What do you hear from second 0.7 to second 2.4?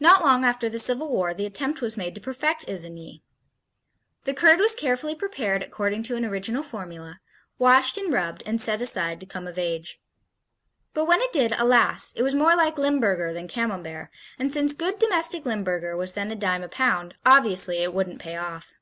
Civil War the attempt was made to